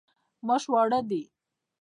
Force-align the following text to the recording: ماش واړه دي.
ماش 0.47 0.63
واړه 0.71 0.99
دي. 1.09 1.23